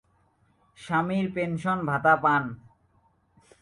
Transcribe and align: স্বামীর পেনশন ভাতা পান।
স্বামীর 0.77 1.25
পেনশন 1.35 1.77
ভাতা 1.89 2.13
পান। 2.23 2.43